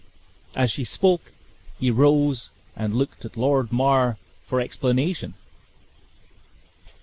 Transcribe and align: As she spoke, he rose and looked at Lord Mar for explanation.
As 0.55 0.71
she 0.71 0.83
spoke, 0.83 1.31
he 1.79 1.91
rose 1.91 2.49
and 2.75 2.95
looked 2.95 3.23
at 3.23 3.37
Lord 3.37 3.71
Mar 3.71 4.17
for 4.47 4.59
explanation. 4.59 5.35